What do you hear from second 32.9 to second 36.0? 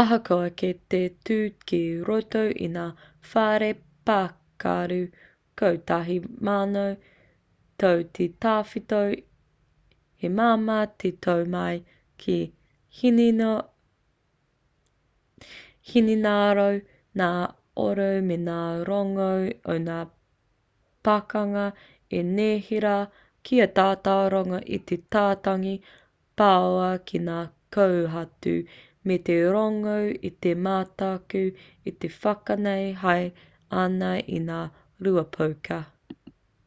haere ana i ngā rua poka